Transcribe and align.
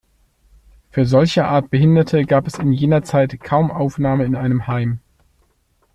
Für 0.89 1.05
solcherart 1.05 1.69
Behinderte 1.69 2.25
gab 2.25 2.47
es 2.47 2.57
in 2.57 2.71
jener 2.73 3.03
Zeit 3.03 3.39
kaum 3.39 3.69
Aufnahme 3.69 4.25
in 4.25 4.35
einem 4.35 4.65
Heim. 4.65 4.97